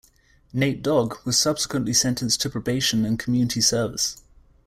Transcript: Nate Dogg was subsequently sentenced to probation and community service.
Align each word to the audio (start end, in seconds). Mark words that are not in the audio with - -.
Nate 0.51 0.81
Dogg 0.81 1.23
was 1.25 1.37
subsequently 1.37 1.93
sentenced 1.93 2.41
to 2.41 2.49
probation 2.49 3.05
and 3.05 3.19
community 3.19 3.61
service. 3.61 4.19